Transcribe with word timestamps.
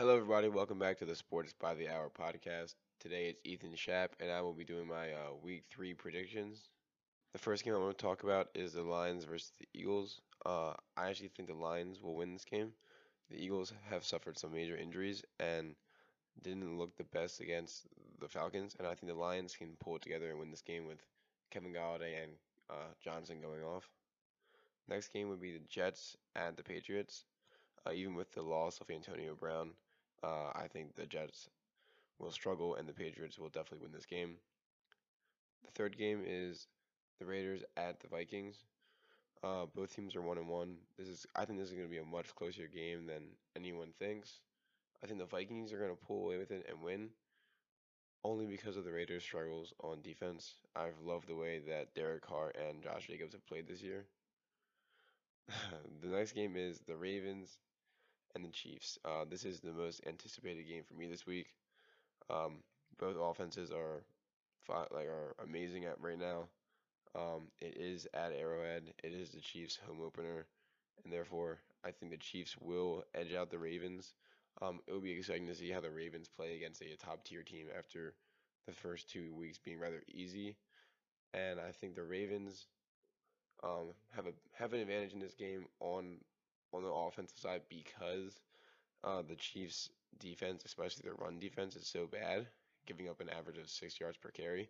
Hello, 0.00 0.16
everybody. 0.16 0.48
Welcome 0.48 0.78
back 0.78 0.96
to 1.00 1.04
the 1.04 1.14
Sports 1.14 1.52
by 1.60 1.74
the 1.74 1.90
Hour 1.90 2.08
podcast. 2.08 2.74
Today 3.00 3.28
it's 3.28 3.40
Ethan 3.44 3.72
Schapp, 3.72 4.08
and 4.18 4.30
I 4.30 4.40
will 4.40 4.54
be 4.54 4.64
doing 4.64 4.88
my 4.88 5.12
uh, 5.12 5.34
week 5.42 5.64
three 5.68 5.92
predictions. 5.92 6.70
The 7.34 7.38
first 7.38 7.66
game 7.66 7.74
I 7.74 7.76
want 7.76 7.98
to 7.98 8.02
talk 8.02 8.22
about 8.22 8.48
is 8.54 8.72
the 8.72 8.82
Lions 8.82 9.24
versus 9.24 9.52
the 9.58 9.68
Eagles. 9.74 10.22
Uh, 10.46 10.72
I 10.96 11.10
actually 11.10 11.28
think 11.28 11.50
the 11.50 11.54
Lions 11.54 12.00
will 12.02 12.14
win 12.14 12.32
this 12.32 12.46
game. 12.46 12.72
The 13.30 13.36
Eagles 13.36 13.74
have 13.90 14.02
suffered 14.02 14.38
some 14.38 14.54
major 14.54 14.74
injuries 14.74 15.22
and 15.38 15.74
didn't 16.42 16.78
look 16.78 16.96
the 16.96 17.04
best 17.04 17.40
against 17.40 17.86
the 18.20 18.28
Falcons, 18.28 18.76
and 18.78 18.88
I 18.88 18.94
think 18.94 19.12
the 19.12 19.18
Lions 19.18 19.54
can 19.54 19.76
pull 19.80 19.96
it 19.96 20.02
together 20.02 20.30
and 20.30 20.38
win 20.38 20.50
this 20.50 20.62
game 20.62 20.86
with 20.86 21.04
Kevin 21.50 21.74
Golladay 21.74 22.22
and 22.22 22.32
uh, 22.70 22.94
Johnson 23.04 23.42
going 23.42 23.62
off. 23.62 23.86
Next 24.88 25.12
game 25.12 25.28
would 25.28 25.42
be 25.42 25.52
the 25.52 25.68
Jets 25.68 26.16
at 26.34 26.56
the 26.56 26.62
Patriots. 26.62 27.26
Uh, 27.86 27.92
even 27.92 28.14
with 28.14 28.32
the 28.32 28.42
loss 28.42 28.80
of 28.80 28.90
Antonio 28.90 29.34
Brown, 29.34 29.70
uh, 30.22 30.50
I 30.54 30.66
think 30.72 30.94
the 30.94 31.06
Jets 31.06 31.48
will 32.18 32.30
struggle 32.30 32.74
and 32.74 32.88
the 32.88 32.92
Patriots 32.92 33.38
will 33.38 33.48
definitely 33.48 33.86
win 33.86 33.92
this 33.92 34.06
game. 34.06 34.36
The 35.64 35.70
third 35.72 35.96
game 35.96 36.22
is 36.26 36.66
the 37.18 37.26
Raiders 37.26 37.62
at 37.76 38.00
the 38.00 38.08
Vikings. 38.08 38.64
Uh, 39.42 39.66
both 39.74 39.94
teams 39.94 40.14
are 40.14 40.22
one 40.22 40.38
and 40.38 40.48
one. 40.48 40.76
This 40.98 41.08
is 41.08 41.26
I 41.34 41.44
think 41.44 41.58
this 41.58 41.68
is 41.68 41.74
going 41.74 41.86
to 41.86 41.90
be 41.90 41.98
a 41.98 42.04
much 42.04 42.34
closer 42.34 42.66
game 42.66 43.06
than 43.06 43.22
anyone 43.56 43.92
thinks. 43.98 44.40
I 45.02 45.06
think 45.06 45.18
the 45.18 45.26
Vikings 45.26 45.72
are 45.72 45.78
going 45.78 45.96
to 45.96 46.06
pull 46.06 46.26
away 46.26 46.36
with 46.36 46.50
it 46.50 46.66
and 46.68 46.82
win, 46.82 47.08
only 48.22 48.46
because 48.46 48.76
of 48.76 48.84
the 48.84 48.92
Raiders' 48.92 49.22
struggles 49.22 49.72
on 49.82 50.02
defense. 50.02 50.56
I've 50.76 51.00
loved 51.02 51.26
the 51.26 51.34
way 51.36 51.60
that 51.68 51.94
Derek 51.94 52.22
Carr 52.22 52.52
and 52.68 52.82
Josh 52.82 53.06
Jacobs 53.06 53.32
have 53.32 53.46
played 53.46 53.66
this 53.66 53.82
year. 53.82 54.04
the 56.02 56.08
next 56.08 56.32
game 56.32 56.54
is 56.56 56.80
the 56.80 56.96
Ravens 56.96 57.56
and 58.34 58.44
the 58.44 58.50
Chiefs. 58.50 58.98
Uh, 59.04 59.24
this 59.28 59.44
is 59.44 59.60
the 59.60 59.72
most 59.72 60.00
anticipated 60.06 60.68
game 60.68 60.82
for 60.84 60.94
me 60.94 61.06
this 61.06 61.26
week. 61.26 61.48
Um, 62.30 62.58
both 62.98 63.16
offenses 63.18 63.70
are 63.70 64.02
like 64.68 65.06
are 65.08 65.34
amazing 65.42 65.84
at 65.84 66.00
right 66.00 66.18
now. 66.18 66.48
Um, 67.14 67.48
it 67.60 67.76
is 67.76 68.06
at 68.14 68.32
Arrowhead. 68.32 68.92
It 69.02 69.12
is 69.12 69.30
the 69.30 69.40
Chiefs' 69.40 69.78
home 69.86 70.00
opener, 70.04 70.46
and 71.04 71.12
therefore 71.12 71.58
I 71.84 71.90
think 71.90 72.12
the 72.12 72.18
Chiefs 72.18 72.56
will 72.60 73.04
edge 73.14 73.34
out 73.34 73.50
the 73.50 73.58
Ravens. 73.58 74.14
Um, 74.62 74.80
it 74.86 74.92
will 74.92 75.00
be 75.00 75.12
exciting 75.12 75.46
to 75.46 75.54
see 75.54 75.70
how 75.70 75.80
the 75.80 75.90
Ravens 75.90 76.28
play 76.28 76.56
against 76.56 76.82
a 76.82 76.96
top 76.96 77.24
tier 77.24 77.42
team 77.42 77.66
after 77.76 78.14
the 78.66 78.72
first 78.72 79.10
two 79.10 79.34
weeks 79.34 79.58
being 79.58 79.80
rather 79.80 80.02
easy, 80.12 80.56
and 81.34 81.60
I 81.60 81.72
think 81.72 81.94
the 81.94 82.04
Ravens 82.04 82.66
um, 83.62 83.92
have 84.14 84.26
a 84.26 84.32
have 84.54 84.72
an 84.72 84.80
advantage 84.80 85.12
in 85.12 85.20
this 85.20 85.34
game 85.34 85.66
on 85.80 86.18
on 86.72 86.82
the 86.82 86.90
offensive 86.90 87.38
side 87.38 87.62
because 87.68 88.40
uh, 89.04 89.22
the 89.22 89.36
Chiefs' 89.36 89.90
defense, 90.18 90.62
especially 90.64 91.02
their 91.04 91.14
run 91.14 91.38
defense, 91.38 91.76
is 91.76 91.86
so 91.86 92.06
bad, 92.06 92.46
giving 92.86 93.08
up 93.08 93.20
an 93.20 93.30
average 93.30 93.58
of 93.58 93.68
six 93.68 93.98
yards 94.00 94.16
per 94.18 94.30
carry. 94.30 94.68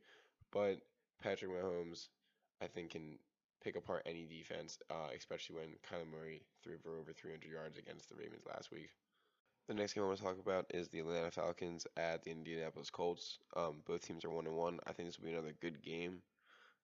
But 0.53 0.81
Patrick 1.23 1.51
Mahomes, 1.51 2.09
I 2.63 2.67
think, 2.67 2.91
can 2.91 3.19
pick 3.63 3.77
apart 3.77 4.03
any 4.07 4.27
defense, 4.27 4.79
uh, 4.91 5.09
especially 5.17 5.57
when 5.57 5.69
Kyler 5.89 6.11
Murray 6.11 6.43
threw 6.63 6.79
for 6.79 6.99
over 6.99 7.13
300 7.13 7.51
yards 7.51 7.79
against 7.79 8.09
the 8.09 8.17
Ravens 8.17 8.45
last 8.47 8.71
week. 8.71 8.91
The 9.69 9.75
next 9.75 9.93
game 9.93 10.03
I 10.03 10.07
want 10.09 10.19
to 10.19 10.25
talk 10.25 10.39
about 10.39 10.67
is 10.71 10.89
the 10.89 11.01
Atlanta 11.01 11.31
Falcons 11.31 11.87
at 11.97 12.25
the 12.25 12.31
Indianapolis 12.31 12.91
Colts. 12.91 13.39
Um, 13.57 13.83
both 13.87 14.05
teams 14.05 14.25
are 14.25 14.31
one 14.31 14.47
and 14.47 14.57
one. 14.57 14.81
I 14.87 14.93
think 14.93 15.09
this 15.09 15.19
will 15.19 15.27
be 15.27 15.33
another 15.33 15.55
good 15.61 15.83
game. 15.83 16.23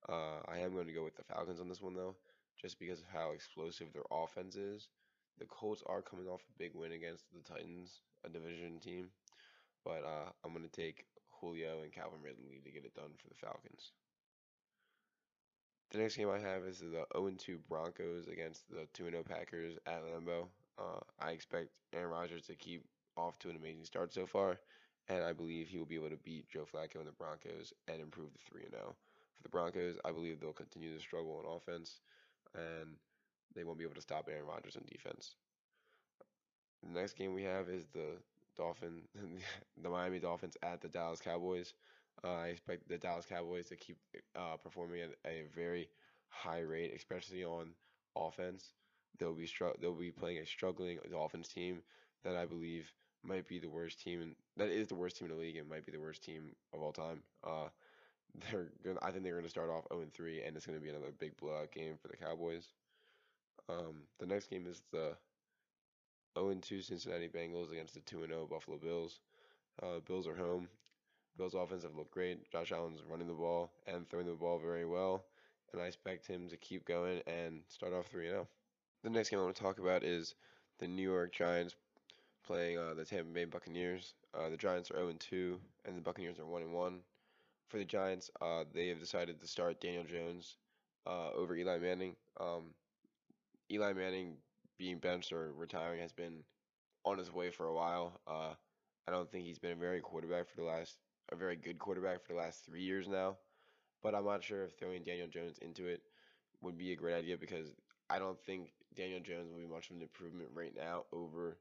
Uh, 0.08 0.40
I 0.46 0.58
am 0.58 0.72
going 0.72 0.86
to 0.86 0.92
go 0.92 1.02
with 1.02 1.16
the 1.16 1.24
Falcons 1.24 1.60
on 1.60 1.68
this 1.68 1.80
one 1.80 1.94
though, 1.94 2.14
just 2.60 2.78
because 2.78 3.00
of 3.00 3.06
how 3.12 3.32
explosive 3.32 3.92
their 3.92 4.04
offense 4.10 4.54
is. 4.54 4.88
The 5.38 5.46
Colts 5.46 5.82
are 5.86 6.02
coming 6.02 6.26
off 6.28 6.40
a 6.40 6.58
big 6.58 6.72
win 6.74 6.92
against 6.92 7.24
the 7.32 7.40
Titans, 7.40 8.00
a 8.24 8.28
division 8.28 8.78
team, 8.80 9.08
but 9.84 10.02
uh, 10.04 10.30
I'm 10.44 10.52
going 10.52 10.68
to 10.68 10.70
take 10.70 11.04
Julio 11.40 11.82
and 11.82 11.92
Calvin 11.92 12.22
Ridley 12.22 12.60
to 12.64 12.70
get 12.70 12.84
it 12.84 12.94
done 12.94 13.12
for 13.16 13.28
the 13.28 13.34
Falcons. 13.34 13.92
The 15.90 15.98
next 15.98 16.16
game 16.16 16.30
I 16.30 16.38
have 16.38 16.64
is 16.64 16.80
the 16.80 17.04
0-2 17.14 17.58
Broncos 17.68 18.26
against 18.26 18.68
the 18.68 18.88
2-0 19.00 19.24
Packers 19.24 19.76
at 19.86 20.02
Lambeau. 20.04 20.48
Uh, 20.78 21.00
I 21.20 21.30
expect 21.30 21.68
Aaron 21.92 22.10
Rodgers 22.10 22.46
to 22.46 22.54
keep 22.54 22.84
off 23.16 23.38
to 23.40 23.50
an 23.50 23.56
amazing 23.56 23.84
start 23.84 24.12
so 24.12 24.26
far, 24.26 24.58
and 25.08 25.22
I 25.22 25.32
believe 25.32 25.68
he 25.68 25.78
will 25.78 25.86
be 25.86 25.94
able 25.94 26.10
to 26.10 26.16
beat 26.16 26.48
Joe 26.48 26.64
Flacco 26.64 26.96
and 26.96 27.06
the 27.06 27.12
Broncos 27.12 27.72
and 27.88 28.00
improve 28.00 28.30
the 28.32 28.58
3-0. 28.58 28.70
For 28.72 29.42
the 29.42 29.48
Broncos, 29.48 29.96
I 30.04 30.12
believe 30.12 30.40
they'll 30.40 30.52
continue 30.52 30.94
to 30.94 31.00
struggle 31.00 31.44
on 31.44 31.56
offense, 31.56 32.00
and 32.54 32.96
they 33.54 33.64
won't 33.64 33.78
be 33.78 33.84
able 33.84 33.94
to 33.94 34.00
stop 34.00 34.28
Aaron 34.30 34.46
Rodgers 34.46 34.76
on 34.76 34.84
defense. 34.90 35.34
The 36.82 37.00
next 37.00 37.14
game 37.14 37.34
we 37.34 37.42
have 37.42 37.68
is 37.68 37.86
the 37.92 38.16
Dolphin, 38.56 39.02
the 39.82 39.88
Miami 39.90 40.18
Dolphins 40.18 40.56
at 40.62 40.80
the 40.80 40.88
Dallas 40.88 41.20
Cowboys. 41.20 41.74
Uh, 42.24 42.34
I 42.34 42.46
expect 42.48 42.88
the 42.88 42.98
Dallas 42.98 43.26
Cowboys 43.26 43.66
to 43.68 43.76
keep 43.76 43.98
uh, 44.34 44.56
performing 44.62 45.02
at 45.02 45.10
a 45.26 45.44
very 45.54 45.88
high 46.28 46.60
rate, 46.60 46.92
especially 46.94 47.44
on 47.44 47.74
offense. 48.16 48.72
They'll 49.18 49.34
be 49.34 49.46
str- 49.46 49.76
they'll 49.80 49.94
be 49.94 50.10
playing 50.10 50.38
a 50.38 50.46
struggling 50.46 50.98
Dolphins 51.10 51.48
team 51.48 51.82
that 52.24 52.36
I 52.36 52.46
believe 52.46 52.90
might 53.22 53.48
be 53.48 53.58
the 53.58 53.68
worst 53.68 54.00
team. 54.00 54.22
And 54.22 54.36
that 54.56 54.68
is 54.68 54.88
the 54.88 54.94
worst 54.94 55.16
team 55.18 55.28
in 55.28 55.34
the 55.36 55.40
league 55.40 55.56
and 55.56 55.68
might 55.68 55.84
be 55.86 55.92
the 55.92 56.00
worst 56.00 56.22
team 56.24 56.54
of 56.72 56.80
all 56.80 56.92
time. 56.92 57.22
Uh, 57.44 57.68
they're 58.50 58.68
gonna, 58.84 58.98
I 59.02 59.10
think 59.10 59.24
they're 59.24 59.34
going 59.34 59.44
to 59.44 59.50
start 59.50 59.70
off 59.70 59.84
0 59.92 60.06
3, 60.14 60.42
and 60.42 60.56
it's 60.56 60.66
going 60.66 60.78
to 60.78 60.82
be 60.82 60.90
another 60.90 61.12
big 61.18 61.36
blowout 61.36 61.72
game 61.72 61.96
for 62.00 62.08
the 62.08 62.16
Cowboys. 62.16 62.68
Um, 63.68 64.02
the 64.18 64.26
next 64.26 64.48
game 64.50 64.66
is 64.66 64.82
the 64.92 65.16
0-2 66.36 66.84
Cincinnati 66.84 67.28
Bengals 67.28 67.72
against 67.72 67.94
the 67.94 68.00
2-0 68.00 68.48
Buffalo 68.48 68.78
Bills. 68.78 69.20
Uh, 69.82 70.00
Bills 70.06 70.26
are 70.26 70.36
home. 70.36 70.68
Bills 71.36 71.54
offense 71.54 71.82
have 71.82 71.96
looked 71.96 72.12
great. 72.12 72.50
Josh 72.50 72.72
Allen's 72.72 73.02
running 73.08 73.26
the 73.26 73.34
ball 73.34 73.70
and 73.86 74.08
throwing 74.08 74.26
the 74.26 74.32
ball 74.32 74.58
very 74.58 74.86
well, 74.86 75.24
and 75.72 75.82
I 75.82 75.86
expect 75.86 76.26
him 76.26 76.48
to 76.48 76.56
keep 76.56 76.86
going 76.86 77.20
and 77.26 77.60
start 77.68 77.92
off 77.92 78.10
3-0. 78.10 78.46
The 79.02 79.10
next 79.10 79.30
game 79.30 79.40
I 79.40 79.42
want 79.42 79.56
to 79.56 79.62
talk 79.62 79.78
about 79.78 80.02
is 80.02 80.34
the 80.78 80.88
New 80.88 81.02
York 81.02 81.34
Giants 81.34 81.74
playing 82.46 82.78
uh, 82.78 82.94
the 82.94 83.04
Tampa 83.04 83.32
Bay 83.32 83.44
Buccaneers. 83.44 84.14
Uh, 84.32 84.48
the 84.48 84.56
Giants 84.56 84.90
are 84.90 84.96
0-2, 84.96 85.58
and 85.84 85.96
the 85.96 86.02
Buccaneers 86.02 86.38
are 86.38 86.44
1-1. 86.44 87.00
For 87.68 87.78
the 87.78 87.84
Giants, 87.84 88.30
uh, 88.40 88.64
they 88.72 88.88
have 88.88 89.00
decided 89.00 89.40
to 89.40 89.46
start 89.46 89.80
Daniel 89.80 90.04
Jones 90.04 90.56
uh, 91.06 91.30
over 91.32 91.56
Eli 91.56 91.78
Manning. 91.78 92.14
Um, 92.40 92.70
Eli 93.70 93.92
Manning 93.92 94.36
being 94.78 94.98
benched 94.98 95.32
or 95.32 95.52
retiring 95.52 96.00
has 96.00 96.12
been 96.12 96.44
on 97.04 97.18
his 97.18 97.32
way 97.32 97.50
for 97.50 97.66
a 97.66 97.74
while. 97.74 98.20
Uh, 98.26 98.54
I 99.08 99.12
don't 99.12 99.30
think 99.30 99.44
he's 99.44 99.58
been 99.58 99.72
a 99.72 99.76
very 99.76 100.00
quarterback 100.00 100.48
for 100.48 100.56
the 100.56 100.66
last 100.66 100.98
a 101.32 101.36
very 101.36 101.56
good 101.56 101.78
quarterback 101.78 102.22
for 102.24 102.32
the 102.32 102.38
last 102.38 102.64
three 102.64 102.82
years 102.82 103.08
now. 103.08 103.36
But 104.02 104.14
I'm 104.14 104.24
not 104.24 104.44
sure 104.44 104.64
if 104.64 104.78
throwing 104.78 105.02
Daniel 105.02 105.26
Jones 105.28 105.58
into 105.58 105.86
it 105.86 106.02
would 106.62 106.78
be 106.78 106.92
a 106.92 106.96
great 106.96 107.14
idea 107.16 107.36
because 107.36 107.72
I 108.08 108.18
don't 108.18 108.40
think 108.40 108.70
Daniel 108.94 109.20
Jones 109.20 109.50
will 109.50 109.58
be 109.60 109.66
much 109.66 109.90
of 109.90 109.96
an 109.96 110.02
improvement 110.02 110.50
right 110.54 110.74
now 110.76 111.04
over 111.12 111.58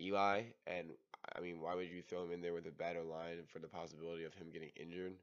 Eli. 0.00 0.42
And 0.66 0.88
I 1.36 1.40
mean, 1.40 1.60
why 1.60 1.74
would 1.74 1.88
you 1.90 2.02
throw 2.02 2.24
him 2.24 2.32
in 2.32 2.40
there 2.40 2.54
with 2.54 2.66
a 2.66 2.72
better 2.72 3.02
line 3.02 3.44
for 3.46 3.58
the 3.58 3.68
possibility 3.68 4.24
of 4.24 4.34
him 4.34 4.48
getting 4.52 4.70
injured? 4.76 5.14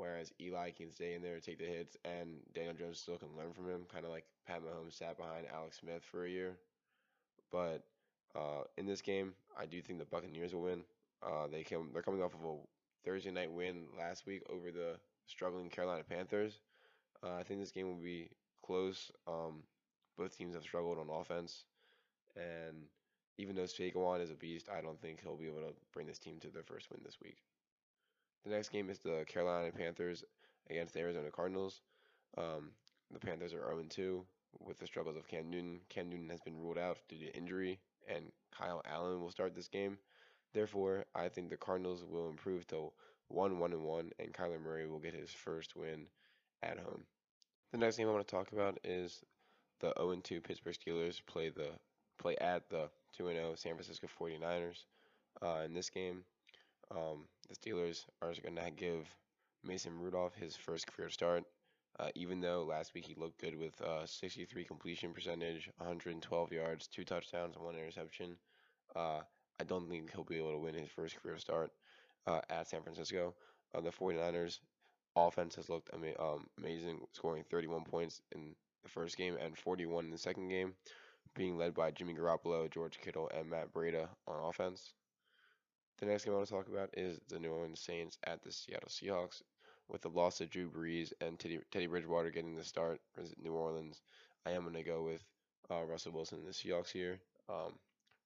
Whereas 0.00 0.32
Eli 0.40 0.70
can 0.70 0.90
stay 0.90 1.12
in 1.12 1.20
there 1.20 1.34
and 1.34 1.42
take 1.42 1.58
the 1.58 1.66
hits, 1.66 1.94
and 2.06 2.38
Daniel 2.54 2.72
Jones 2.72 2.98
still 2.98 3.18
can 3.18 3.36
learn 3.36 3.52
from 3.52 3.68
him, 3.68 3.82
kind 3.92 4.06
of 4.06 4.10
like 4.10 4.24
Pat 4.46 4.62
Mahomes 4.62 4.94
sat 4.94 5.18
behind 5.18 5.44
Alex 5.54 5.76
Smith 5.78 6.02
for 6.10 6.24
a 6.24 6.30
year. 6.30 6.56
But 7.52 7.84
uh, 8.34 8.62
in 8.78 8.86
this 8.86 9.02
game, 9.02 9.34
I 9.58 9.66
do 9.66 9.82
think 9.82 9.98
the 9.98 10.06
Buccaneers 10.06 10.54
will 10.54 10.62
win. 10.62 10.84
Uh, 11.22 11.48
they 11.52 11.62
came, 11.64 11.90
they're 11.92 12.00
coming 12.00 12.22
off 12.22 12.32
of 12.32 12.40
a 12.42 12.56
Thursday 13.04 13.30
night 13.30 13.52
win 13.52 13.88
last 13.98 14.24
week 14.24 14.40
over 14.48 14.70
the 14.70 14.94
struggling 15.26 15.68
Carolina 15.68 16.02
Panthers. 16.08 16.60
Uh, 17.22 17.34
I 17.34 17.42
think 17.42 17.60
this 17.60 17.70
game 17.70 17.86
will 17.86 18.02
be 18.02 18.30
close. 18.64 19.12
Um, 19.28 19.64
both 20.16 20.34
teams 20.34 20.54
have 20.54 20.62
struggled 20.62 20.96
on 20.96 21.10
offense, 21.10 21.64
and 22.36 22.86
even 23.36 23.54
though 23.54 23.64
Saquon 23.64 24.22
is 24.22 24.30
a 24.30 24.34
beast, 24.34 24.70
I 24.74 24.80
don't 24.80 25.00
think 25.02 25.20
he'll 25.20 25.36
be 25.36 25.48
able 25.48 25.60
to 25.60 25.74
bring 25.92 26.06
this 26.06 26.18
team 26.18 26.38
to 26.40 26.48
their 26.48 26.62
first 26.62 26.90
win 26.90 27.02
this 27.04 27.18
week. 27.22 27.36
The 28.44 28.50
next 28.50 28.70
game 28.70 28.88
is 28.88 28.98
the 28.98 29.24
Carolina 29.28 29.70
Panthers 29.70 30.24
against 30.68 30.94
the 30.94 31.00
Arizona 31.00 31.30
Cardinals. 31.30 31.82
Um, 32.38 32.70
the 33.12 33.18
Panthers 33.18 33.52
are 33.52 33.66
0 33.68 33.84
2 33.88 34.24
with 34.58 34.78
the 34.78 34.86
struggles 34.86 35.16
of 35.16 35.28
Cam 35.28 35.50
Newton. 35.50 35.80
Cam 35.88 36.08
Newton 36.08 36.30
has 36.30 36.40
been 36.40 36.58
ruled 36.58 36.78
out 36.78 36.98
due 37.08 37.18
to 37.18 37.36
injury, 37.36 37.80
and 38.08 38.32
Kyle 38.56 38.82
Allen 38.90 39.20
will 39.20 39.30
start 39.30 39.54
this 39.54 39.68
game. 39.68 39.98
Therefore, 40.52 41.04
I 41.14 41.28
think 41.28 41.50
the 41.50 41.56
Cardinals 41.56 42.04
will 42.08 42.28
improve 42.28 42.66
to 42.68 42.92
1 43.28 43.58
1 43.58 43.72
and 43.72 43.84
1, 43.84 44.10
and 44.18 44.32
Kyler 44.32 44.60
Murray 44.60 44.86
will 44.86 44.98
get 44.98 45.14
his 45.14 45.30
first 45.30 45.76
win 45.76 46.06
at 46.62 46.78
home. 46.78 47.04
The 47.72 47.78
next 47.78 47.96
game 47.96 48.08
I 48.08 48.12
want 48.12 48.26
to 48.26 48.34
talk 48.34 48.52
about 48.52 48.78
is 48.82 49.22
the 49.80 49.92
0 49.98 50.16
2 50.22 50.40
Pittsburgh 50.40 50.74
Steelers 50.74 51.20
play 51.26 51.50
the 51.50 51.68
play 52.18 52.36
at 52.36 52.68
the 52.68 52.88
2 53.16 53.26
0 53.26 53.54
San 53.54 53.74
Francisco 53.74 54.08
49ers. 54.20 54.84
Uh, 55.42 55.62
in 55.64 55.74
this 55.74 55.90
game, 55.90 56.24
um, 56.90 57.24
the 57.48 57.54
Steelers 57.56 58.04
are 58.22 58.32
going 58.42 58.56
to 58.56 58.70
give 58.70 59.06
Mason 59.64 59.98
Rudolph 59.98 60.34
his 60.34 60.56
first 60.56 60.86
career 60.86 61.10
start. 61.10 61.44
Uh, 61.98 62.08
even 62.14 62.40
though 62.40 62.64
last 62.64 62.94
week 62.94 63.04
he 63.04 63.14
looked 63.16 63.40
good 63.40 63.56
with 63.56 63.78
uh, 63.82 64.06
63 64.06 64.64
completion 64.64 65.12
percentage, 65.12 65.68
112 65.78 66.52
yards, 66.52 66.86
two 66.86 67.04
touchdowns, 67.04 67.56
and 67.56 67.64
one 67.64 67.74
interception, 67.74 68.36
uh, 68.96 69.20
I 69.60 69.64
don't 69.64 69.88
think 69.90 70.10
he'll 70.12 70.24
be 70.24 70.38
able 70.38 70.52
to 70.52 70.58
win 70.58 70.74
his 70.74 70.88
first 70.88 71.16
career 71.20 71.36
start 71.38 71.70
uh, 72.26 72.40
at 72.48 72.68
San 72.68 72.82
Francisco. 72.82 73.34
Uh, 73.74 73.80
the 73.80 73.90
49ers 73.90 74.60
offense 75.16 75.56
has 75.56 75.68
looked 75.68 75.90
ama- 75.92 76.18
um, 76.18 76.46
amazing, 76.58 77.00
scoring 77.12 77.44
31 77.50 77.84
points 77.84 78.22
in 78.32 78.54
the 78.82 78.88
first 78.88 79.16
game 79.16 79.36
and 79.38 79.58
41 79.58 80.06
in 80.06 80.10
the 80.10 80.18
second 80.18 80.48
game, 80.48 80.72
being 81.34 81.58
led 81.58 81.74
by 81.74 81.90
Jimmy 81.90 82.14
Garoppolo, 82.14 82.70
George 82.70 82.98
Kittle, 83.02 83.30
and 83.36 83.50
Matt 83.50 83.72
Breida 83.72 84.08
on 84.26 84.48
offense. 84.48 84.94
The 86.00 86.06
next 86.06 86.24
game 86.24 86.32
I 86.32 86.38
want 86.38 86.48
to 86.48 86.54
talk 86.54 86.68
about 86.68 86.88
is 86.94 87.20
the 87.28 87.38
New 87.38 87.50
Orleans 87.50 87.80
Saints 87.80 88.18
at 88.24 88.42
the 88.42 88.50
Seattle 88.50 88.88
Seahawks. 88.88 89.42
With 89.88 90.00
the 90.00 90.08
loss 90.08 90.40
of 90.40 90.48
Drew 90.48 90.70
Brees 90.70 91.12
and 91.20 91.38
Teddy, 91.38 91.58
Teddy 91.70 91.88
Bridgewater 91.88 92.30
getting 92.30 92.56
the 92.56 92.64
start 92.64 93.00
for 93.12 93.22
New 93.42 93.52
Orleans, 93.52 94.00
I 94.46 94.52
am 94.52 94.62
going 94.62 94.74
to 94.74 94.82
go 94.82 95.02
with 95.02 95.22
uh, 95.70 95.84
Russell 95.84 96.12
Wilson 96.12 96.38
and 96.38 96.48
the 96.48 96.52
Seahawks 96.52 96.90
here. 96.90 97.20
Um, 97.50 97.74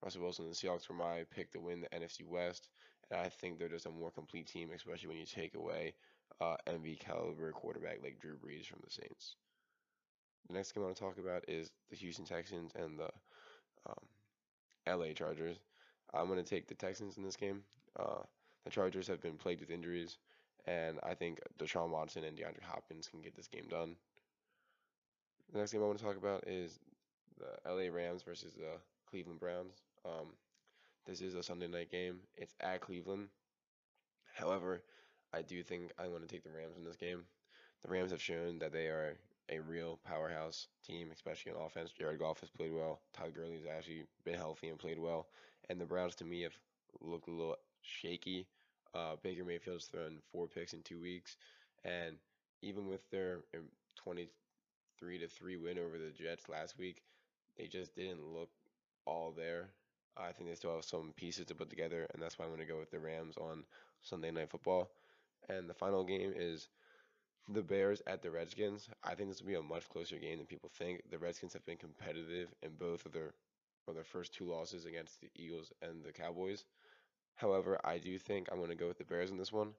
Russell 0.02 0.22
Wilson 0.22 0.44
and 0.44 0.54
the 0.54 0.56
Seahawks 0.56 0.88
were 0.88 0.94
my 0.94 1.24
pick 1.34 1.50
to 1.52 1.60
win 1.60 1.80
the 1.80 1.88
NFC 1.88 2.24
West, 2.24 2.68
and 3.10 3.18
I 3.18 3.28
think 3.28 3.58
they're 3.58 3.68
just 3.68 3.86
a 3.86 3.90
more 3.90 4.12
complete 4.12 4.46
team, 4.46 4.70
especially 4.72 5.08
when 5.08 5.18
you 5.18 5.26
take 5.26 5.54
away 5.56 5.94
uh, 6.40 6.56
MVP 6.68 7.00
caliber 7.00 7.50
quarterback 7.50 7.98
like 8.02 8.20
Drew 8.20 8.36
Brees 8.36 8.66
from 8.66 8.80
the 8.84 8.90
Saints. 8.90 9.36
The 10.46 10.54
next 10.54 10.72
game 10.72 10.84
I 10.84 10.86
want 10.86 10.96
to 10.96 11.02
talk 11.02 11.18
about 11.18 11.44
is 11.48 11.72
the 11.90 11.96
Houston 11.96 12.24
Texans 12.24 12.70
and 12.76 12.98
the 12.98 13.10
um, 13.88 15.00
LA 15.00 15.12
Chargers. 15.12 15.56
I'm 16.14 16.26
going 16.26 16.42
to 16.42 16.48
take 16.48 16.68
the 16.68 16.74
Texans 16.74 17.16
in 17.16 17.24
this 17.24 17.36
game. 17.36 17.62
Uh, 17.98 18.22
the 18.64 18.70
Chargers 18.70 19.06
have 19.08 19.20
been 19.20 19.36
plagued 19.36 19.60
with 19.60 19.70
injuries, 19.70 20.18
and 20.66 20.98
I 21.02 21.14
think 21.14 21.40
Deshaun 21.58 21.90
Watson 21.90 22.24
and 22.24 22.36
DeAndre 22.36 22.62
Hopkins 22.62 23.08
can 23.08 23.20
get 23.20 23.34
this 23.34 23.48
game 23.48 23.66
done. 23.68 23.96
The 25.52 25.58
next 25.58 25.72
game 25.72 25.82
I 25.82 25.86
want 25.86 25.98
to 25.98 26.04
talk 26.04 26.16
about 26.16 26.44
is 26.46 26.78
the 27.38 27.70
LA 27.70 27.94
Rams 27.94 28.22
versus 28.22 28.54
the 28.54 28.78
Cleveland 29.10 29.40
Browns. 29.40 29.82
Um, 30.04 30.32
this 31.06 31.20
is 31.20 31.34
a 31.34 31.42
Sunday 31.42 31.68
night 31.68 31.90
game. 31.90 32.20
It's 32.36 32.54
at 32.60 32.80
Cleveland. 32.80 33.28
However, 34.34 34.82
I 35.32 35.42
do 35.42 35.62
think 35.62 35.92
I 35.98 36.08
want 36.08 36.26
to 36.26 36.32
take 36.32 36.44
the 36.44 36.50
Rams 36.50 36.76
in 36.76 36.84
this 36.84 36.96
game. 36.96 37.22
The 37.82 37.90
Rams 37.90 38.10
have 38.12 38.22
shown 38.22 38.58
that 38.60 38.72
they 38.72 38.86
are 38.86 39.16
a 39.50 39.58
real 39.58 39.98
powerhouse 40.04 40.68
team, 40.84 41.10
especially 41.12 41.52
on 41.52 41.60
offense. 41.64 41.90
Jared 41.90 42.18
Goff 42.18 42.40
has 42.40 42.50
played 42.50 42.72
well. 42.72 43.00
Todd 43.12 43.34
Gurley 43.34 43.56
has 43.56 43.66
actually 43.66 44.04
been 44.24 44.34
healthy 44.34 44.68
and 44.68 44.78
played 44.78 44.98
well. 44.98 45.26
And 45.68 45.80
the 45.80 45.86
Browns, 45.86 46.14
to 46.16 46.24
me, 46.24 46.42
have 46.42 46.56
looked 47.00 47.28
a 47.28 47.32
little 47.32 47.56
shaky. 47.82 48.46
Uh, 48.94 49.16
Baker 49.22 49.44
Mayfield's 49.44 49.86
thrown 49.86 50.18
four 50.30 50.46
picks 50.46 50.72
in 50.72 50.82
two 50.82 51.00
weeks, 51.00 51.36
and 51.84 52.16
even 52.62 52.88
with 52.88 53.08
their 53.10 53.40
um, 53.54 53.64
23 53.96 55.18
to 55.18 55.28
three 55.28 55.56
win 55.56 55.78
over 55.78 55.98
the 55.98 56.10
Jets 56.10 56.48
last 56.48 56.78
week, 56.78 57.02
they 57.56 57.66
just 57.66 57.94
didn't 57.96 58.24
look 58.24 58.50
all 59.06 59.32
there. 59.36 59.70
I 60.16 60.32
think 60.32 60.48
they 60.48 60.54
still 60.54 60.74
have 60.74 60.84
some 60.84 61.12
pieces 61.16 61.46
to 61.46 61.54
put 61.54 61.70
together, 61.70 62.06
and 62.14 62.22
that's 62.22 62.38
why 62.38 62.44
I'm 62.44 62.52
going 62.52 62.60
to 62.60 62.72
go 62.72 62.78
with 62.78 62.90
the 62.90 63.00
Rams 63.00 63.36
on 63.36 63.64
Sunday 64.00 64.30
Night 64.30 64.50
Football. 64.50 64.90
And 65.48 65.68
the 65.68 65.74
final 65.74 66.04
game 66.04 66.32
is 66.36 66.68
the 67.48 67.62
Bears 67.62 68.00
at 68.06 68.22
the 68.22 68.30
Redskins. 68.30 68.88
I 69.02 69.14
think 69.14 69.28
this 69.28 69.40
will 69.40 69.48
be 69.48 69.54
a 69.54 69.62
much 69.62 69.88
closer 69.88 70.16
game 70.16 70.38
than 70.38 70.46
people 70.46 70.70
think. 70.78 71.02
The 71.10 71.18
Redskins 71.18 71.52
have 71.52 71.66
been 71.66 71.76
competitive 71.76 72.48
in 72.62 72.70
both 72.78 73.04
of 73.06 73.12
their 73.12 73.34
or 73.86 73.94
their 73.94 74.04
first 74.04 74.34
two 74.34 74.44
losses 74.44 74.84
against 74.84 75.20
the 75.20 75.30
Eagles 75.34 75.72
and 75.82 76.04
the 76.04 76.12
Cowboys. 76.12 76.64
However, 77.36 77.78
I 77.84 77.98
do 77.98 78.18
think 78.18 78.48
I'm 78.50 78.58
going 78.58 78.70
to 78.70 78.76
go 78.76 78.88
with 78.88 78.98
the 78.98 79.04
Bears 79.04 79.30
in 79.30 79.36
this 79.36 79.52
one. 79.52 79.74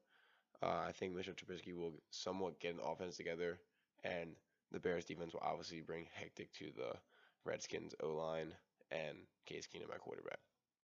Uh, 0.61 0.83
I 0.87 0.91
think 0.91 1.13
Mitchell 1.13 1.33
Trubisky 1.33 1.75
will 1.75 1.93
somewhat 2.11 2.59
get 2.59 2.73
an 2.73 2.79
offense 2.83 3.17
together, 3.17 3.59
and 4.03 4.35
the 4.71 4.79
Bears 4.79 5.05
defense 5.05 5.33
will 5.33 5.43
obviously 5.43 5.81
bring 5.81 6.07
hectic 6.13 6.51
to 6.53 6.71
the 6.75 6.93
Redskins 7.45 7.93
O 8.01 8.09
line 8.09 8.53
and 8.91 9.17
Case 9.45 9.67
Keenum 9.67 9.93
at 9.93 9.99
quarterback. 9.99 10.39